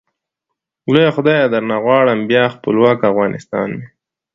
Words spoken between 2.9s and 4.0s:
افغانستان مي